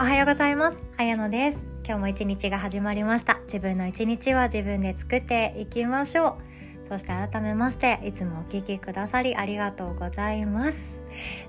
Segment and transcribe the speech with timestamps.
[0.00, 0.80] おはようございます。
[0.96, 1.66] あやのです。
[1.84, 3.40] 今日も一日が始まりました。
[3.46, 6.38] 自分の一日は自分で作っていきましょ
[6.86, 6.88] う。
[6.88, 11.02] そして改めましていつもお聞きくださりありがとうございます。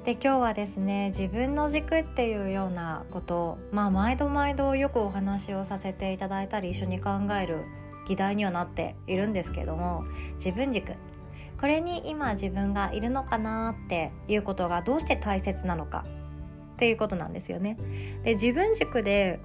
[0.04, 7.66] で今日はですね自分の軸っていうようなことをまあ毎度毎度よくお話をさせていただいたり一緒に考える
[8.08, 10.06] 議題にはなっているんですけども
[10.38, 10.94] 自分軸。
[11.62, 16.04] これに今自分がいるのかなっていうことがどうして大切なのか。
[16.80, 17.76] っていうことなんですよね。
[18.24, 19.42] で自分軸で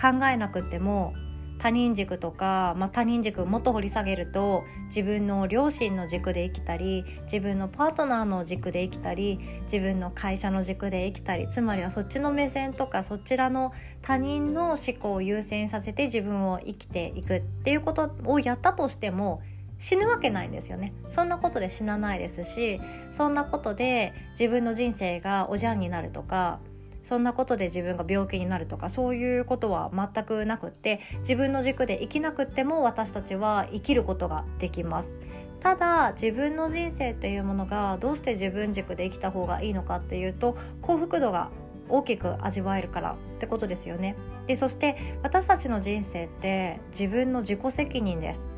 [0.00, 1.14] 考えなくても
[1.58, 19.40] 他人軸とか、まあ、他人軸をもっと掘り下げると自分の両親の軸で生きたり自分のパートナーの軸で生きたり自分の会社の軸で生きたりつまりはそっちの目線とかそちらの他人の思考を優先させて自分を生きていくっていうことをやったとしても
[19.78, 22.80] 死ぬわけないんですよねそんなことで死なないですし
[23.10, 26.60] そんなことで自分の人生がおじゃんになるとか
[27.02, 35.18] そんなことで自分が病気になるとかそういうことは全くなくって自分の軸で生きなくっても私たちは生きることができます。
[35.60, 41.50] ただ自分の人生っていうものがどうして自分軸で生きた方がいいのかっていうと幸福度が
[41.88, 44.16] 大きく味わえるからってことですよね。
[44.46, 48.48] でそして私たちの人生って自分の自己責任です。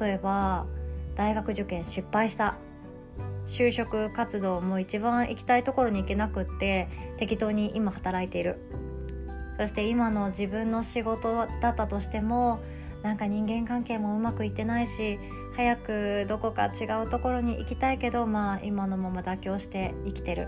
[0.00, 0.66] 例えば
[1.16, 2.56] 大学受験失敗した。
[3.48, 8.60] 就職活動も一番行きたいところに行けなくって適当に今働いている
[9.58, 12.60] そして今の自分の仕事だったとしても
[13.02, 15.18] なんか人間関係もうまくいってないし
[15.56, 20.46] 早くどこか違うところに行きたいけどまあ今のまま妥協して生きてる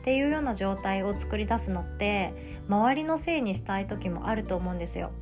[0.00, 5.12] っていうような状態を作り出すのって周りのせいにしたい時もあると思うんですよ。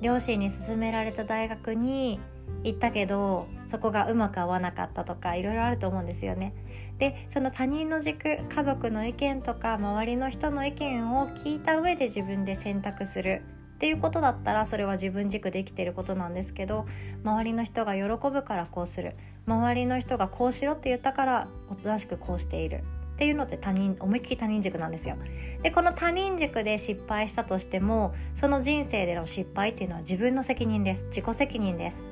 [0.00, 2.20] 両親に勧められた大学に
[2.62, 6.52] 行ったけどそこがうまく合わなかったとかいろいろあると思うんですよね。
[6.98, 13.42] でその他人の軸家族の意見とか周りの人の意見を聞いた上で自分で選択する
[13.76, 16.84] っていうことだったらそれは自分軸できてることなんですけど
[17.24, 19.14] 周りの人が喜ぶからこうする
[19.46, 22.82] 周りの人がこうしろって言ったからおとなしくこうしている
[23.14, 25.16] っていうのって他人思いっきり他人軸なんですよ。
[25.62, 32.04] でこの他人軸で失敗したとしてもその人生での失敗っていうのは自分の責任です自己責任です。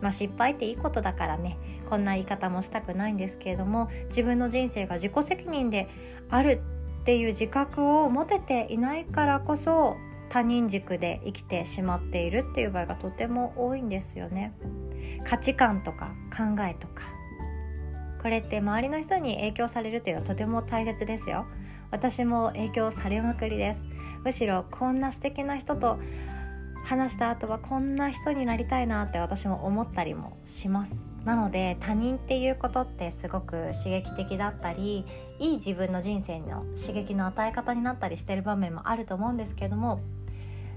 [0.00, 5.88] まあ、失敗っていいことだからねこんな言い方もしたくないんですけれども自分の人生が自己責任で
[6.30, 6.62] ある
[7.02, 9.96] っていう自覚を持てていないからこそ
[10.28, 14.54] 他人軸で生きてしまっているっていう場合がとても多いんですよね。
[15.24, 17.02] 価値観とか考えとか
[18.22, 21.46] これって周りの人に影響されるというのはとても大切ですよ。
[21.90, 23.84] 私も影響されまくりです
[24.24, 25.98] むしろこんな素敵な人と
[26.84, 31.10] 話した後はこんな人になりたいなって私も思ったりもします。
[31.24, 35.04] なので他人っていうことってすごく刺激的だったり
[35.38, 40.00] いい自分の人生の刺激の与え方になったりしてる場面もあると思うんですけども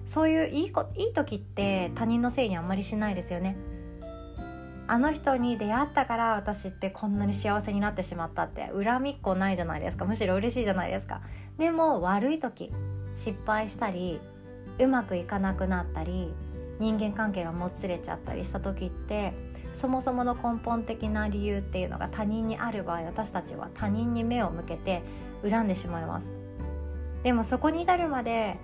[0.05, 3.55] そういういいこいい時って他人のせいにあんまりしないですよね。
[4.85, 10.03] あの人に出会ったから私ってこんなに幸せになってしまったって恨みっこないじゃないですか。
[10.03, 11.21] むしろ嬉しいじゃないですか。
[11.57, 12.69] でも悪い時
[13.15, 14.19] 失敗したり
[14.79, 16.33] うまくいかなくなったり
[16.79, 19.33] 人間関係がもつれちゃったりした時って
[19.73, 25.01] そもそもの根本的な理由っていうのが他人にある場合私たちは他人に目を向けて
[25.47, 26.27] 恨んでしまいます。
[27.23, 28.57] でもそこに至るまで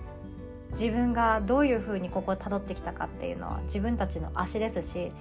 [0.71, 5.11] 自分がどういうふうにここをたどってきたかっていうのは自分たちの足ですし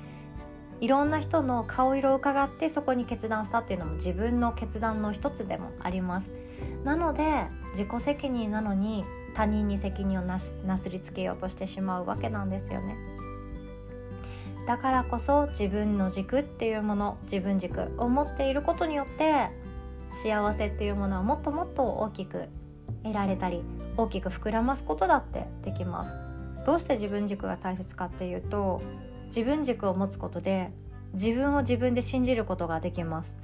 [0.81, 6.31] いろんな人の顔色を伺ってそこに決断したっていうのも自分の決断の一つでもあります。
[6.85, 9.05] なので自己責任なのに
[9.39, 10.57] 他人に責任をなす
[10.91, 12.97] りつけようとしてしまうわけなんですよね。
[14.67, 19.49] だからこそ自分の軸っていうもの自分軸を持っていることによって
[20.11, 22.49] 幸せっていうものはもっともっと大きく
[23.05, 23.63] 得られたり
[23.97, 26.11] 大きく膨らますことだってできます。
[26.67, 28.83] どうして自分軸が大切かっていうと
[29.27, 30.73] 自分軸を持つことで
[31.13, 33.39] 自分を自分で信じることができます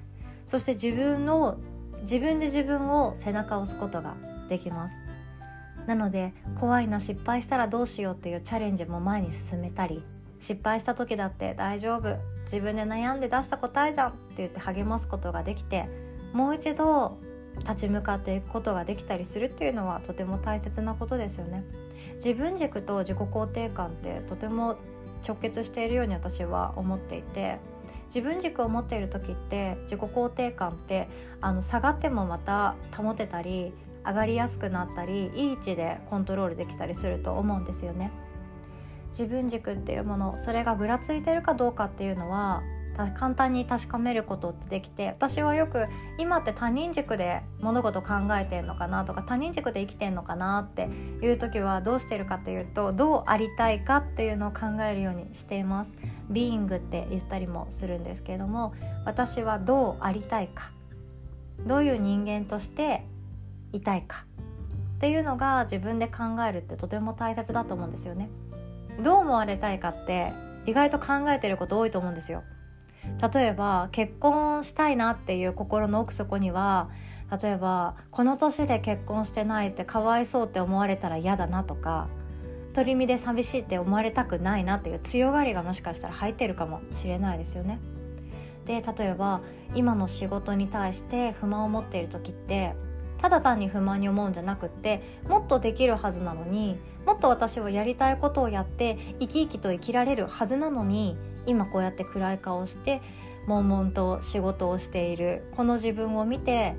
[0.44, 1.56] そして自分の
[2.02, 4.14] 自分で自分を背中を押すことが
[4.49, 5.03] できます
[5.86, 10.02] なので怖いな失敗したらどうしようっていうチャレンジも前に進めたり
[10.38, 15.88] 失敗した時だって大丈夫自分で悩んで出した答えじゃんって言って励ますことができて
[16.32, 17.19] もう一度
[17.60, 21.64] 立ち向かっていくことができたりするっていうのはとても大切なことですよね。
[22.16, 24.76] 自分軸と自己肯定感ってとても
[25.26, 27.58] 直結しているように私は思っていて
[28.06, 31.08] 自分軸を持っている時って自己肯定感って
[31.40, 33.72] あの下がってもまた保てたり
[34.06, 38.10] 上がりやすくなったりいい位置でコントロールできたりすると思うんですよね。
[39.08, 42.62] 自分軸っていうものそれがぐらついてるかどうかっていうのは
[43.16, 45.86] 簡単に確かめることってできて私はよく
[46.18, 50.88] 今って他人軸で物事考えてんのかなとか他人軸で生きてんのかなって
[51.22, 55.92] いう時はどうしてるかっていうとどうありたいかっていうのを考えるようにしています。
[56.30, 58.72] ビーイングって言ったりもするんですけれども
[59.04, 60.70] 私はどうありたいか
[61.66, 63.04] どういう人間として
[63.75, 64.26] いたいか
[64.97, 68.31] っていうのが自分で考えるってとても大切だと思うんですよね。
[69.03, 70.32] どう思われたいかって
[70.67, 72.43] 意外と考えてること多いと思うんですよ。
[73.35, 76.88] 例えば結婚したいなっていう心の奥底には
[77.43, 82.09] 例えばこの年で結婚してないってかわいそうって思われたら嫌だなとか
[82.73, 87.79] 独り身で寂しいって思われたくないなっていう強がりがもしかしたら入ってるかもしれないですよね。
[88.65, 89.43] で例えば
[89.75, 92.75] 今の仕事に対して不満を持っている時って
[93.25, 95.00] ただ単に不満に思うんじゃなくって
[95.31, 96.76] もっとできるはずなのに
[97.06, 101.17] もっと私はやりたいことをやって生き生きと生きられるはずなのに
[101.47, 103.00] 今こうやって暗い顔して
[103.47, 105.47] 悶々と仕事をしている。
[105.56, 106.75] この自分を見て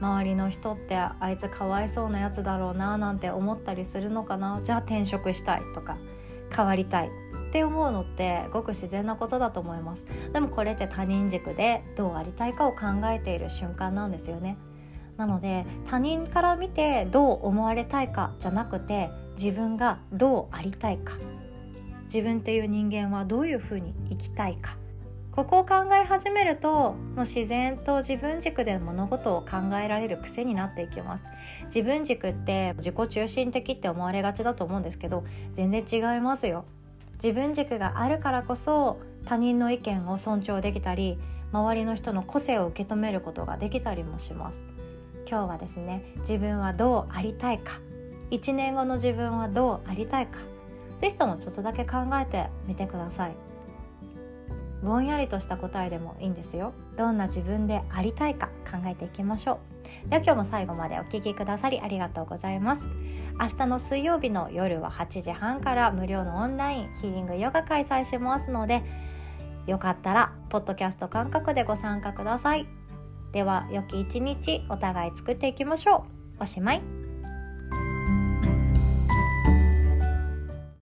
[0.00, 4.60] 周りの人ってあいつかわいそうなやつだろうななんて思ったりするのかな。
[4.62, 5.96] じゃあ転職したいとか
[6.54, 7.08] 変わりたい。
[7.08, 10.04] って思うのってごく自然なことだと思います。
[10.32, 14.56] でもこれって他人軸でどうありたいかを考えている瞬間なんですよね。
[15.20, 21.18] なので他人から見てどう思われたいかじゃなくて自分がどうありたいか。
[22.04, 24.78] 自分っていう人間はどういうふうに生きたいか。
[25.30, 31.24] ここを考え始めるともう自然と自分軸で物事を考えられる癖になっていきます。
[31.66, 36.64] 自分軸って自己中心的って思われがちだと思うんですけど全然違いますよ。
[37.22, 41.18] 自分軸があるからこそ他人の意見を尊重できたり
[41.52, 44.64] 周りの人の個性を受け止めることができたりもします。
[45.28, 47.80] 今日はですね自分はどうありたいか。
[48.30, 50.38] 1年後の自分はどうありたいか。
[51.00, 53.32] ぜひともちょっとだけ考えてみてください。
[54.82, 56.72] ぼんやりとした答えでもいいんですよ。
[56.96, 59.60] どんな自分でありたいか考えていきましょ
[60.06, 60.08] う。
[60.08, 62.86] では今日も最後までお聴きくださりありがとうございます。
[63.38, 68.82] 明日の水曜日の夜は8時半から無料のオンラインヒーリングヨガ開催しますので
[69.66, 72.79] よかったらポッドキャスト感覚でご参加ください。
[73.32, 76.04] では良き一日お互い作っていきましょ
[76.38, 76.42] う。
[76.42, 76.99] おしまい。